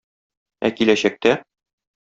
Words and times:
Ә 0.69 0.71
киләчәктә? 0.79 1.37